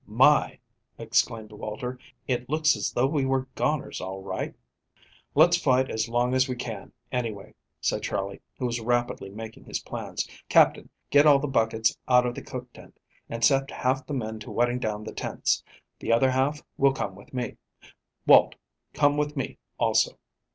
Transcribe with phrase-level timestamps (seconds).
[0.07, 0.57] "My!"
[0.97, 1.99] exclaimed Walter.
[2.27, 4.55] "It looks as though we were goners, all right."
[5.35, 9.79] "Let's fight as long as we can, anyway," said Charley, who was rapidly making his
[9.79, 10.27] plans.
[10.49, 14.39] "Captain, get all the buckets out of the cook tent, and set half the men
[14.39, 15.63] to wetting down the tents;
[15.99, 17.57] the other half will come with me.
[18.25, 18.55] Walt,
[18.95, 20.17] come with me, also.